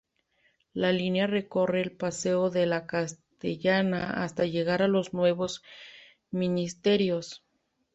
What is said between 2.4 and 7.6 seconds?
de la Castellana hasta llegar a los Nuevos Ministerios.